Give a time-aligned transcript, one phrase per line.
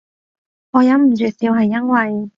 [0.71, 2.29] 我忍唔住笑係因為